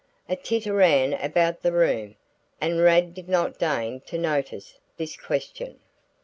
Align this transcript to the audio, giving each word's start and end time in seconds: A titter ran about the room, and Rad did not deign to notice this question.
A 0.27 0.35
titter 0.35 0.73
ran 0.73 1.13
about 1.13 1.61
the 1.61 1.71
room, 1.71 2.15
and 2.59 2.79
Rad 2.81 3.13
did 3.13 3.29
not 3.29 3.59
deign 3.59 4.01
to 4.07 4.17
notice 4.17 4.79
this 4.97 5.15
question. 5.15 5.77